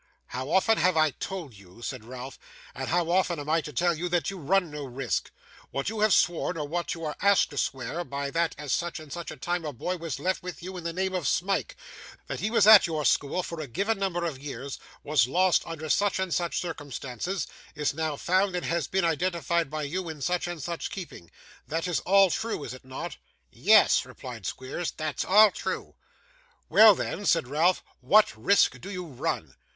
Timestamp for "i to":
3.51-3.71